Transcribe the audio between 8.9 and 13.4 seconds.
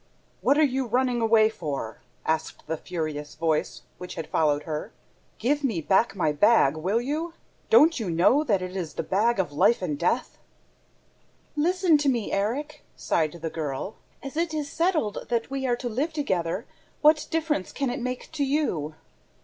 the bag of life and death?" "Listen to me, Erik," sighed